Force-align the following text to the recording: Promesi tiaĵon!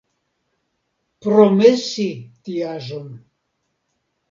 Promesi 1.25 2.07
tiaĵon! 2.49 3.07